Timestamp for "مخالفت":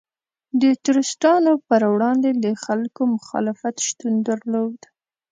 3.15-3.75